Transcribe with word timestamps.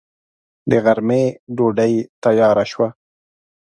د 0.69 0.71
غرمې 0.83 1.23
ډوډۍ 1.55 1.93
تياره 2.23 2.63
شوه. 2.71 2.87